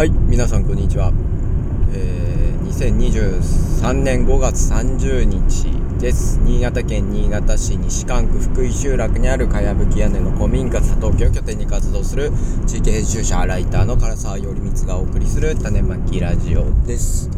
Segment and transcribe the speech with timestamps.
[0.00, 1.12] はい皆さんこんにちは、
[1.92, 5.66] えー、2023年5月30日
[6.00, 6.38] です。
[6.38, 12.32] 新潟県新潟市西館区福井集落にあるかやぶき屋根の古民家佐藤家を拠点に活動する
[12.66, 17.28] 地域編集者ライターの唐沢頼光がお送りする種まきラジオです。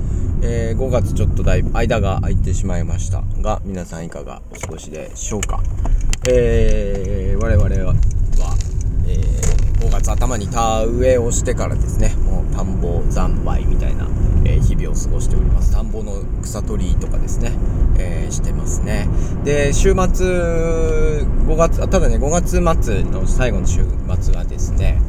[0.41, 5.61] えー、5月ちょっとだいぶ間が空いてしまいましたが皆さんいかがお過ごしでしょうか。
[6.29, 7.97] えー、我々は、
[9.93, 14.09] 月頭に田植えをしてからですねもう田んぼ残灰みたいな、
[14.45, 15.73] えー、日々を過ごしております。
[15.73, 17.53] 田んぼの草取りとかですね、
[17.99, 19.09] えー、してますね。
[19.45, 23.85] で週末5月ただね5月末の最後の週
[24.21, 25.01] 末はですね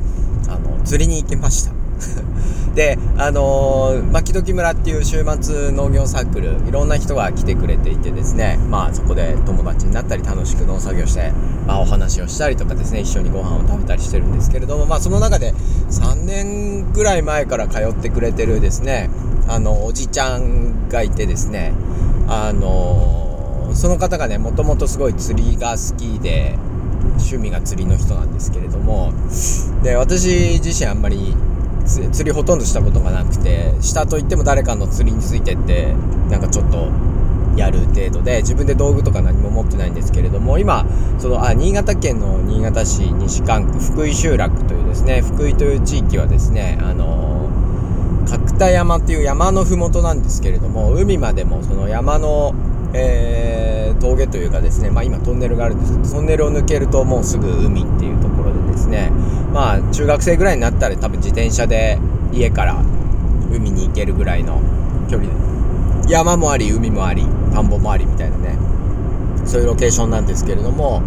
[0.49, 1.71] あの釣りに行きました。
[2.75, 11.31] で、あのー、牧時村っていう週末農業サークル、いろんな人が来てくれていてですね、まあそこで友達になったり楽しく農作業して、
[11.67, 15.53] まあお話をしたりとかですね、一緒にご飯を食べたりしてるんですけれども、まあその中で
[15.91, 19.11] 3年ぐらい前から通ってくれてるですね、
[19.47, 21.73] あの、おじちゃんがいてですね、
[22.27, 26.57] あのー、その方がね、もともとすごい釣りが好きで、
[27.17, 29.13] 趣味が釣りの人なんですけれども、
[29.83, 31.35] で、私自身あんまり
[31.85, 35.93] 釣りほとんどしたことがなくてしたといっても誰かの釣りについてって
[36.29, 36.89] なんかちょっと
[37.55, 40.85] やる程度で自分で道具とか何も持ってないんですけれども今
[41.19, 47.49] そのあ新潟県の新潟市西館区福井集落というですね福井という地域はですねあの
[48.27, 52.53] 角田山っていう山の麓なんですけれども海までもその山の、
[52.93, 58.32] えー、峠というかですねまあ今トンネルがあるんですけどトンネルを抜けるともうすぐ海っていうところ
[58.73, 59.11] ですね。
[59.53, 61.97] まあ中学生ぐらいになったら多分自転車で
[62.33, 62.83] 家から
[63.51, 64.61] 海に行けるぐらいの
[65.09, 66.11] 距離で。
[66.11, 68.57] 山もあり海もあり田んぼもありみたいなね。
[69.45, 71.01] そういうロケーションなんですけれども、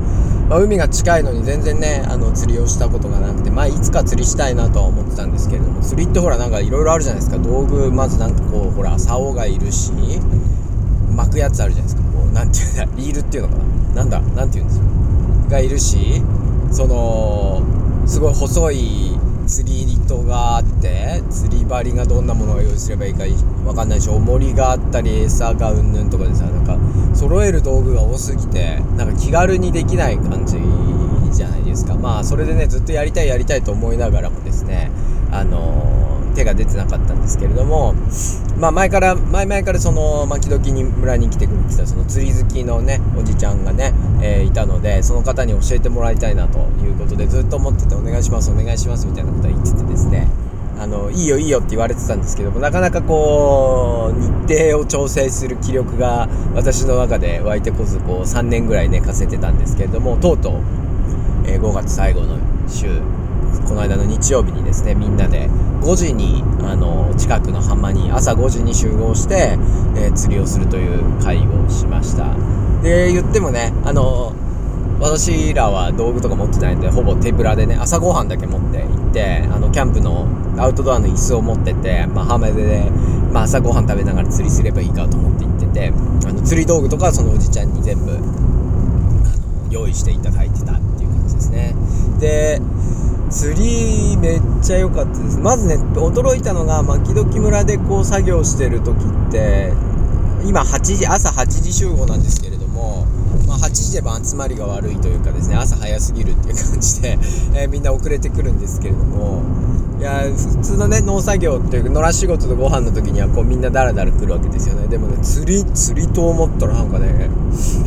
[0.48, 5.82] まあ、海が近いのに全然ねあの釣りをしたことがなくてまあいつか釣りしたいなとは思ってたんですけれども。
[5.82, 7.38] 釣りってほらなんかいろいろあるじゃないですか。
[7.38, 9.92] 道具まずなんかこうほら竿がいるし
[11.14, 12.02] 巻くやつあるじゃないですか。
[12.12, 13.64] こうなんていうんだリールっていうのかな。
[13.96, 14.84] なんだなんていうんですよ
[15.48, 16.22] がいるし
[16.76, 17.62] その
[18.06, 23.24] すごい細い釣り糸があって釣り針がどんなものを用意すればいいか
[23.64, 26.76] 分かんないでしょ重りがあったり餌がうんぬんとかでさなんか
[27.16, 30.58] 揃える道具が多すぎてなんか気軽にできない感じ
[31.34, 31.94] じゃないですか。
[31.94, 34.90] まあそれでねずっとやりたいやりたいと思いながらもですね
[35.32, 37.94] あのー手が出てなかったんですけれども、
[38.58, 43.92] まあ、前から前々からその牧時に村に来てくれてたその釣り好きのねおじちゃんがね、
[44.22, 50.28] えー、いたのでその方に教えてもらいたいなということでずっと思っててお願いしますお願いしますみたいなことは言っててですね
[50.78, 60.52] あのいいよいいよって言われてたんですけどもなかなかこう日程を調整する気力が私の中で湧いてこずこう3年ぐらい寝かせてたんですけれどもとうとう、
[61.46, 62.38] えー、5月最後の
[62.68, 63.00] 週
[63.66, 65.48] この間の日曜日にですねみんなで
[65.86, 69.56] 5時にあの近くの浜に朝5時に集合して、
[69.94, 72.34] えー、釣りをするという会をしました。
[72.82, 74.34] で言ってもねあの
[74.98, 80.26] 私らは道具とか持ってないんでほぼ手ぶらでね朝ごはんだけ持って行ってあのキャンプの
[80.58, 82.90] アウトドアの椅子を持ってて、まあ、浜辺で、
[83.32, 85.92] まあ、朝ごはん食べながら釣りすればいいかと思って行ってて
[86.26, 88.18] あの釣り道具とかそのおじちゃんに全部
[89.70, 91.76] 用意していただいてたっていう感じですね。
[92.18, 92.60] で
[93.30, 95.38] 釣りめっちゃ良かったです。
[95.38, 99.72] まずね驚いたのが牧時村でこう作業してる時って
[100.44, 103.04] 今8時朝8時集合なんですけれども、
[103.48, 107.18] まあ、8時でも集まりが悪いというかですね朝早すぎるっていう感じで、
[107.54, 109.42] え、みんな遅れてくるんですけれども
[109.98, 114.86] いや普通のね農作業っていうか野良仕事とご飯の時にはこうみんなダラダラ来るわけですよね。
[114.88, 117.30] でもね釣り釣りと思ったらなんかね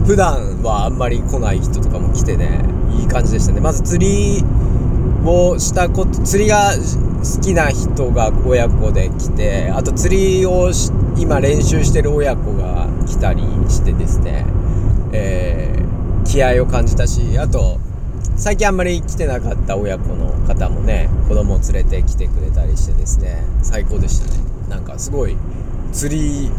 [0.06, 2.62] 普段はあんまり来ない人とかも来てね
[3.00, 3.62] いい感じでしたね。
[3.62, 4.44] まず釣り
[5.26, 10.72] をしたこと釣りが好きな人が親子で来てあと釣りを
[11.18, 14.46] 今練習してる親子が来たりしてですね、
[15.12, 17.80] えー、気合を感じたしあと
[18.38, 23.44] 最近あんまり来てなかった親子の方もね子供を連れてきてくれたりしてですね。
[23.62, 24.40] 最高でしたね。
[24.70, 25.36] なんかすごい
[25.92, 26.50] 釣り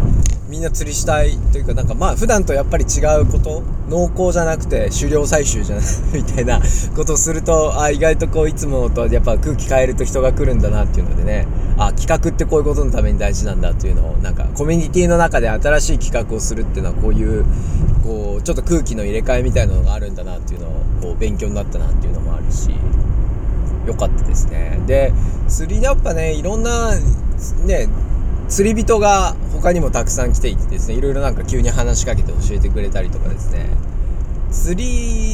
[0.49, 6.61] みんな釣りしたいというかなんかまあ普段とやっぱり違うこと濃厚じゃなくて狩猟採集じゃない みたいな
[6.97, 11.47] ことをするとあ意外とこういつもとやっぱ空気変えると人が来るんだなっていうのでね。
[11.81, 17.43] あ企画ってこういうことのために大事なんだっていうのをなんかコミュニティの中で新しい企画をするっていうのはこういう
[18.05, 22.69] こうちょっと空気の入れ替えみたいなのがあるんだなっていうのをこう勉強になったなっていうのもあるし
[23.87, 24.79] 良かったですね。
[24.87, 25.15] で
[25.49, 26.94] 釣りやっぱねいろんな
[27.65, 27.88] ね
[28.50, 33.67] 釣り人が他にもたくさん来ていてですねいろいろなんか急に話しかけて教えてくれたりとかですね。
[34.50, 34.75] 釣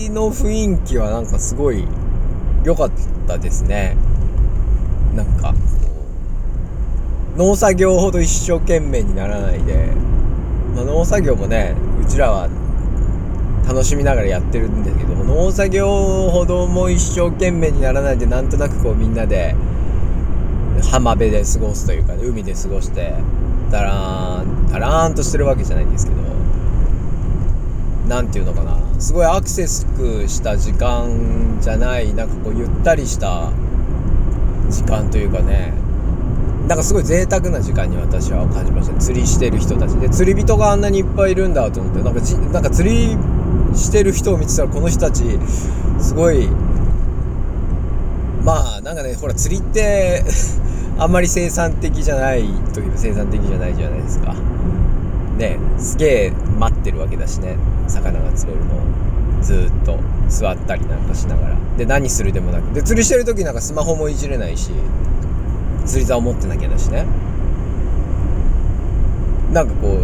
[0.04, 1.88] りの雰囲気はなんかすごい
[2.62, 2.90] 良かっ
[3.26, 3.96] たですね。
[5.14, 5.56] なんかこ
[7.34, 9.92] う農作業ほど一生懸命にならないで、
[10.74, 12.50] まあ、農作業もねうちらは
[13.66, 19.56] 楽しみながらやってるんですけども農作業ほども一生懸命にならないでなんとなくこうみんなで
[20.82, 23.14] 浜辺で過ごすというか、ね、海で過ごして
[23.70, 26.16] だらーんだらーんとしてるわけじゃないんですけど
[28.08, 28.78] 何て言うのかな。
[29.00, 29.84] すごいアクセス
[30.28, 33.50] した時間じゃないなんかこうゆったりした
[34.70, 35.72] 時間というかね。
[36.68, 38.98] なんかすごい贅沢な時間に私は感じました。
[38.98, 39.96] 釣りしてる人たち。
[39.98, 43.16] で釣り人があんなにいっぱいいるんだと思ってなんかじなんか釣り
[43.74, 45.24] してる人を見てたらこの人たち
[46.00, 46.48] すごい
[48.42, 50.22] まあなんかねほら釣りって
[50.98, 54.34] あんまり生産的じゃないという生産的じゃないじゃないですか。
[55.36, 57.56] ねすげえ待ってるわけだしね。
[57.86, 59.98] 魚が釣れるのをずっと
[60.28, 61.56] 座ったりなんかしながら。
[61.76, 62.74] で何するでもなく。
[62.74, 64.70] で釣りしてる時なんかスマホもいじれないし
[65.84, 67.04] 釣り竿持ってなきゃだしね。
[69.52, 69.98] なんかこ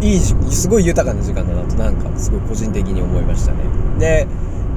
[0.00, 3.58] ういいすごい豊かな時間だなとなんかすごい個人的に思いましたね。
[3.98, 4.26] で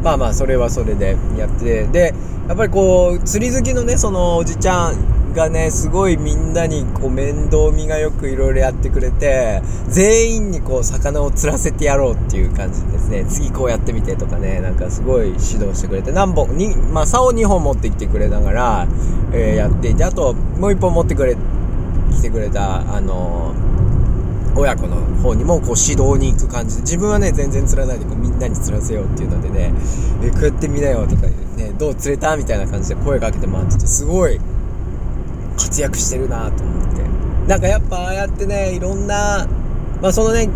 [0.04, 2.14] まあまあそれはそれでやってで
[2.48, 13.26] やっぱりこう釣り好きのねそのおじちゃんがねすごいみんなにこう面倒見がよくいろいろやってくれて全員にこう魚を釣らせてやろうっていう感じですね。
[13.26, 18.88] 次こうやってみてとかねなんかすごい指導してくれて何本にまあ竿2本持ってきてくれながら、
[19.34, 23.74] えー、やっていてあともう1本持ってくれ来てくれたあのー
[24.56, 29.74] 親子の方にもこう指導に行く感じで自分はね全然釣らないでこうみんなに釣らせようっていうのでね
[30.24, 31.24] えこうやってみなよとか
[31.58, 34.40] ねどう釣れたみたいな感じで声かけてもらっててすごい
[35.58, 37.04] 活躍してるなと思って。
[37.48, 39.48] なんかやっぱああやってねいろんな
[40.02, 40.50] まあそのね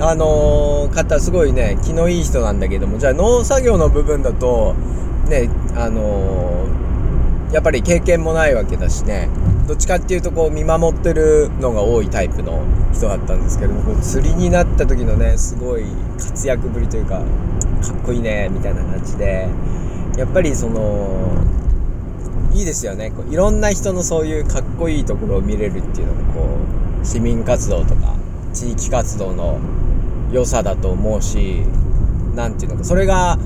[0.00, 4.74] あのー、方すごいね気のいい人なんだけどもじゃあ農作業の部分だと
[5.28, 9.28] ねあのー、やっぱり経験もないわけだしね
[9.66, 15.84] どっちかっていうとこう見守ってるのが多いタイプの人だったんですけども釣りになった時のねすごい
[16.18, 17.24] 活躍ぶりというかか
[17.92, 19.48] っこいいねみたいな感じで
[20.16, 21.44] やっぱりその
[22.60, 23.10] いいですよね。
[23.10, 26.58] こういろんな人のそういうかっこいいところを見れるっていうのがこ
[27.02, 28.14] う市民活動とか
[28.52, 29.58] 地域活動の
[30.30, 31.62] 良さだと思うし
[32.34, 33.38] 何て言うのかそれが、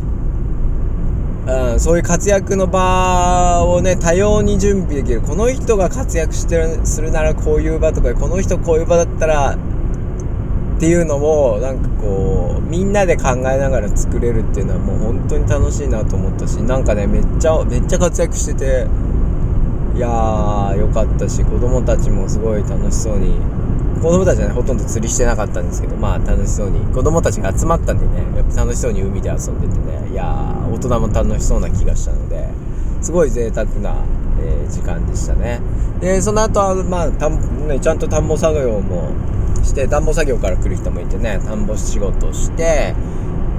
[1.47, 5.21] うん、そういう活躍の場をね多様に準備できる。
[5.21, 9.57] この人が活躍してるするならこういう場とかこの人こういう場だったら
[10.85, 18.87] っていうのをなんかこうみんなで考えながら作れるっていうのはもう本当に楽しいなと思ったしなんかねめっちゃめっちゃ活躍してて
[19.97, 23.41] いやーよかったし子供たちもすごい楽しそうに
[24.03, 32.47] 子供たちはねほとんど釣りしてなかったんですけどまあ楽しそうに子供たちが集まったんでねやっぱ楽しそうに海で遊んでてねいやー大人も楽しそうな気がしたので
[33.01, 34.05] すごい贅沢な、
[34.39, 35.61] えー、時間でしたね。
[36.01, 39.11] でその後はまあた、ね、ちゃんと田んぼ作業も
[39.65, 42.95] して田んぼ作業から来る人もいてね田んぼ仕事して、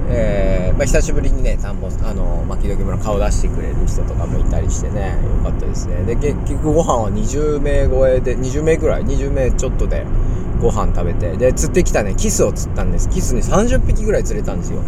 [0.08, 6.02] えー、まあ、久しぶりにね田んぼあの巻き時村顔出してくれる人とかもいたりしてねよかったですね。
[6.04, 10.06] で結局ご飯は20名超えで20名ぐらい20名ちょっとで
[10.60, 13.08] ご飯食べてで釣ってきたねキスを釣ったんです。
[13.10, 14.82] キスに30匹ぐらい釣れたんですよ。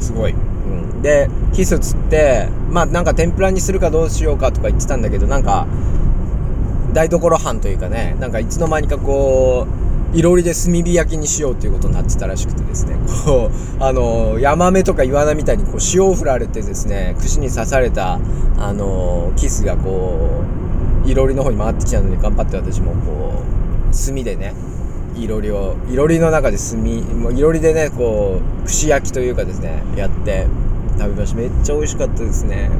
[0.00, 5.66] すごい、うん、でキス釣ってまあなんか天ぷらにするかどうしようかとか言ってたんだけどなんか
[6.92, 9.83] 台所飯というかねなんかいつの間にかこう
[10.14, 18.20] いろりで炭火焼きにしようっていうことになってたらしくてですねこうあのヤマメとかイワナみたいにこう塩を振られてですね串に刺された
[18.58, 20.44] あのキスがこ
[21.04, 23.42] ういろりの方に回ってきたので頑張って私もこ
[23.90, 24.54] う炭でね
[25.16, 26.80] いろりをいろりの中で炭
[27.20, 30.46] もういろりでねこう串焼きというかですねやって
[30.96, 31.36] 食べました。
[31.36, 32.70] めっちゃ美味しかったですね。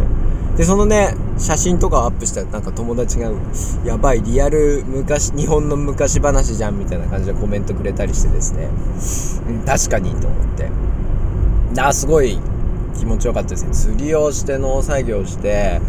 [0.56, 3.30] でそのね写真とかをアップしたらなんか友達が
[3.84, 8.68] 「やばいリアル昔日本の昔話じゃん」みたいな感じでコメントくれたりしてですね、
[9.49, 10.68] うん、確かにと思って。
[11.76, 12.38] あすごい
[12.96, 13.73] 気持ちよかったですね。
[13.73, 15.80] 釣りをして農作業して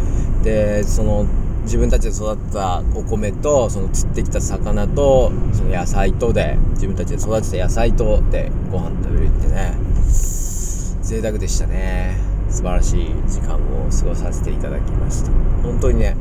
[0.42, 1.26] でその
[1.62, 9.74] 自分たちで育ったお米とその釣ってきた魚とその野菜とで自分たちで育てた野菜とでご飯食べるってね。
[11.02, 12.35] 贅沢でしたね。
[12.56, 15.30] 素晴らしい時間を過ごさせていただきました。
[15.62, 16.16] 本当にね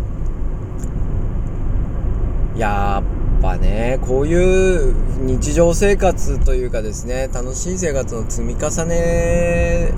[2.58, 4.94] やっぱねこういう
[5.25, 9.94] 日常生活というかですね楽しい生活の積み重ね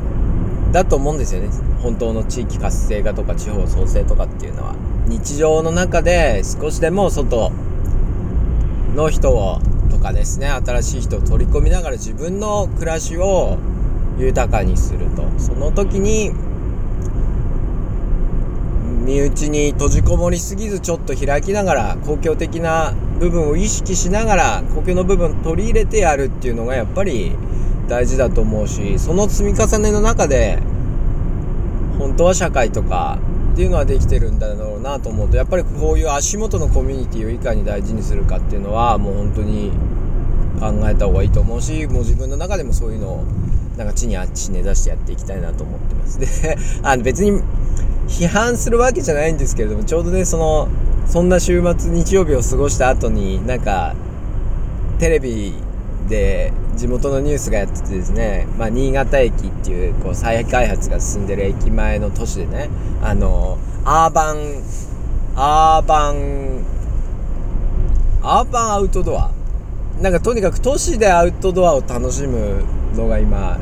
[0.72, 1.50] だと思うんですよね。
[1.82, 4.76] 本当の地域活性化とか地方創生とかっていうのは。
[5.08, 7.52] 日常の中で少しでも外
[8.94, 13.58] の人をとかですね新しい人を取り込みながら自分の暮らしを
[14.18, 15.24] 豊かにすると。
[15.38, 16.32] その時に
[19.08, 27.32] 身内に閉じこもりすぎずちょっと開きながら公共的な部分を意識しながら公共の部分取り入れてやるっていうのがやっぱり
[27.88, 30.60] 大事だと思うしその積み重ねの中で
[31.98, 33.18] 本当は社会とか
[33.54, 39.72] っていうのはできてるんだろうなと思うとやっぱりこういう足元のコミュニティをいかに大事にするかっていうのはもう本当に
[40.60, 43.26] 考えた方がいいと思うしもう自分の中でもそういうのを
[43.78, 46.20] なんか地にあっち根ざしてやっていきたいなと思ってます。
[46.20, 47.42] で あの別に
[48.08, 50.68] 批判するわけじゃないんですけれどもちょうどねその
[51.06, 53.96] そんな週末日曜日を過ごした後になんか
[55.00, 55.54] テレビ
[56.10, 62.70] で地元のニュースがやっててですね、まあ、新潟駅っていうこう再開発が進んでる駅前の都市でね
[63.04, 64.38] あのアーバン
[65.36, 66.66] アーバン
[68.24, 69.32] アーバンアウトドア。
[70.02, 72.64] なんかとにかく都市でアウトドアを楽しむ
[72.98, 73.58] のが今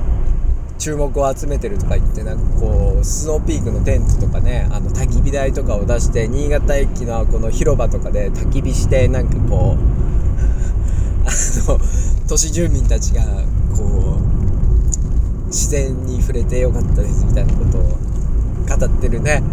[0.78, 9.80] 注目を集めてるとか言ってなんかこうスノーピークのテントとかねあの焚き火台とかを出して新潟駅のこの広場とかで焚き火してなんかこう
[11.28, 11.32] あ
[11.72, 11.80] の
[12.28, 13.24] 都市住民たちが
[13.76, 19.44] こう自然に触れてよかったですみたいなことを語ってるね。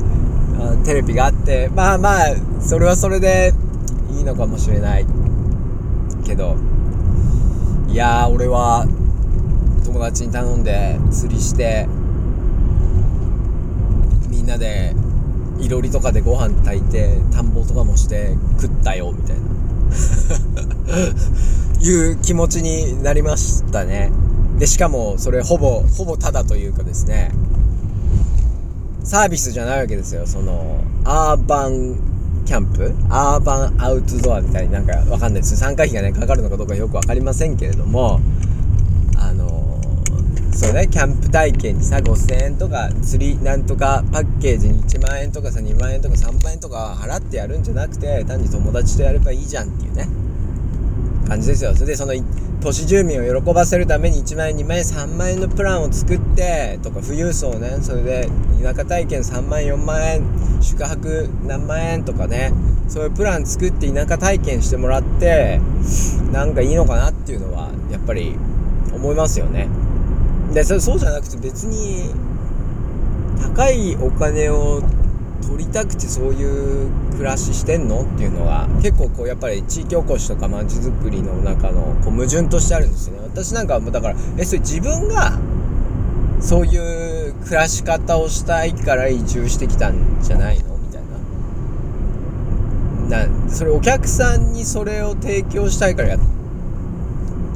[0.85, 3.53] テレビがあってまあまあそれはそれで
[4.17, 5.07] いいのかもしれない
[6.25, 6.57] けど。
[7.93, 8.87] いや俺は
[9.85, 11.87] 友達に頼んで釣りして
[14.29, 14.95] みんなで
[15.59, 19.43] いろりとかでご飯炊いて田んぼとかもして食ったよみたいな。
[21.81, 24.11] いう気持ちになりましたね。
[24.59, 27.31] でしかもそれほぼほぼただというかですね。
[29.05, 30.27] サービスじゃないわけですよ。
[30.27, 31.97] そのアーバン
[32.45, 32.93] キャンプ？
[33.09, 35.57] アーバンアウトドアみたいになんかわかんないです。
[35.57, 38.21] 参加費がねかかるのかどうかよく分かりませんけれども
[40.53, 40.87] そうね。
[40.87, 50.09] キャンプ体験にさ5000円とか釣りなんとかパッケージに1万円とかさ2万円とか3万円とか払ってやるんじゃなくて単に友達とやればいいじゃんっていうね。
[51.27, 51.75] 感じですよ。
[51.75, 52.13] それでその
[52.61, 58.29] 都市住民を喜ばせるために1万円2万円3万円のプランを作ってとか富裕層ねそれで
[58.63, 60.23] 田舎体験3万円4万円
[60.61, 62.53] 宿泊何万円とかね
[62.87, 65.61] そういうプラン作って田舎体験してもらって
[66.31, 68.37] なんかいいのかなっていうのはやっぱり
[68.95, 69.67] 思いますよね。
[70.53, 72.13] でそれそうじゃなくて別に
[73.41, 74.83] 高いお金を
[75.47, 83.23] 取りたくてそういう暮らししてんのっていうのが結構こうやっぱり地域おこしとか街づくりの中のこう矛盾としてあるんですよね。
[83.25, 85.39] 私なんかもだからえそれ自分が
[86.41, 90.77] そういう暮らし方をしたいから移住してきたんじゃないの？
[90.77, 91.03] みたい
[93.11, 93.27] な。
[93.27, 96.17] なそれお客さんにそれを提供したいから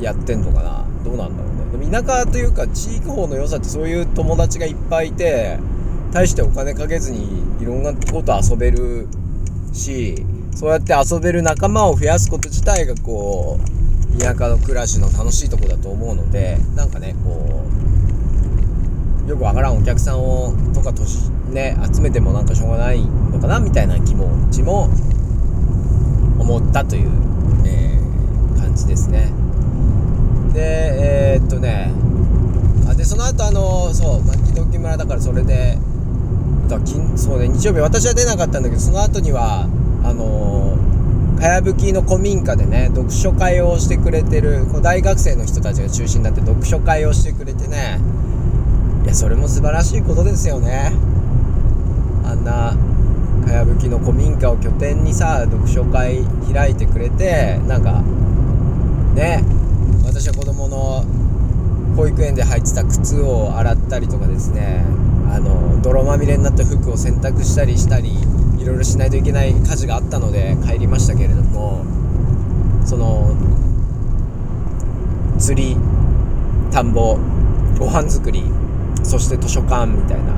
[0.00, 0.85] やってんのかな？
[1.06, 1.78] どうなんだろうね。
[1.78, 5.58] でも田舎というか地域法の良さってそういう友達がいっぱいいて
[6.12, 9.06] 大してお金かけずにいろんなこと遊べる
[9.72, 10.16] し
[10.54, 17.62] そうやって遊べる仲間を増やすこと自体がこう田舎の暮らしの楽しいとこだと思うのでなんかねこ
[19.26, 24.84] うよくわからんお客さんをとか年ね集めてもなんかしょうがないのかなみたいな気持ちも
[26.38, 27.10] 思ったという、
[27.66, 29.45] えー、感じですね。
[30.56, 31.92] でえー、っとね
[32.88, 35.78] あでその後あのそう牧時村だからそれで
[36.68, 36.80] だ
[37.16, 39.68] そうね日曜日私は出なかったんだけどその後には
[40.02, 48.00] あのー、かやぶきの古民家でね読書会をしてくれてるこう大学生の人たちが中心になって読書会をしてくれてね
[49.04, 50.92] いやそれも素晴らしいことですよね。
[52.24, 52.76] あんな
[53.46, 58.02] かやぶきの古民家を拠点にさ読書会開いてくれてなんか
[59.14, 59.44] ね
[60.06, 61.04] 私は子供の
[61.96, 64.84] 保育園で履いてた靴を洗ったりとかですね
[65.28, 68.12] あの泥まみれになった服を洗濯したりしたり
[68.58, 71.84] いろいろしないといけない家事があったので帰りましたけれども
[72.86, 73.34] その
[75.38, 75.76] 釣り
[76.70, 77.18] 田んぼ
[77.76, 78.44] ご飯作り
[79.02, 80.32] そして図書館みたいな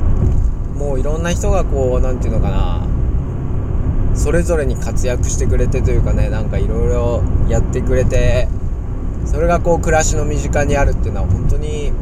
[0.77, 2.87] もういろんな人がこう何て言うのかな
[4.17, 8.49] それぞれに活躍してくれてというかねなんかいろいろやってくれて
[9.27, 11.93] それがこう暮らしの身近にあるっていうのは本当に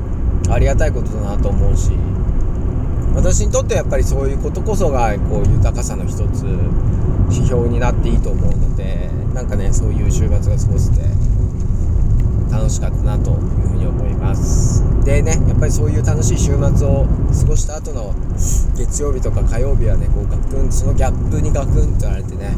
[0.50, 1.90] ありがたいことだなと思うし
[3.14, 6.44] 私にとってやっぱりそういうことこそがこう豊かさの一つ
[7.30, 11.00] 指標になっていいと思うのでなんかねそういう週末が過ごせて
[12.50, 14.82] 楽しかったなというふうに思います。
[15.04, 18.14] でねやっぱりそういう楽しい週末を過ごした後の
[18.76, 22.56] 月曜日とか火曜日はねこうガクンそのギャップにガクンとられてね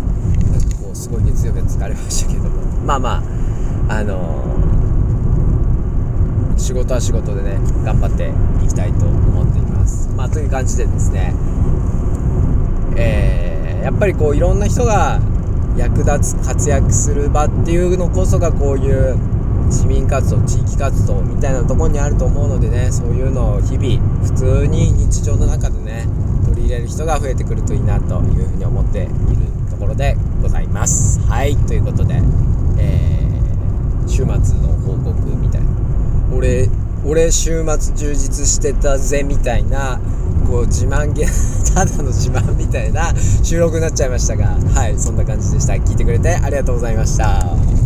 [0.50, 2.50] なんかこうすごい月曜日疲れましたけども。
[2.84, 3.37] まあまあ
[3.88, 4.44] あの、
[6.58, 8.32] 仕事は仕事でね頑張って
[8.64, 10.10] いきたいと思っています。
[10.16, 11.32] まあという感じでですね
[12.96, 15.20] えー、やっぱりこういろんな人が
[15.76, 19.16] 役立つ活躍する場っていうのこそがこういう
[19.70, 26.06] 市民活動地域活動みたいなところにあると思うのでねそういうのを日々普通に日常の中でね
[26.46, 29.10] 取り入れる人が増えてくるといいなというふうに思っている
[29.70, 31.20] ところでございます。
[31.20, 32.14] はいということで、
[32.78, 33.17] えー、
[34.08, 35.66] 週末の報告みたいな。
[36.34, 36.68] 俺
[37.06, 40.00] 俺週末充実してたぜみたいな
[40.46, 41.26] こう自慢げ
[41.74, 45.74] ただの自慢みたいな収録になっちゃいましたがはいそんな感じでした。
[45.74, 47.67] 聞いてくれてありがとうございました。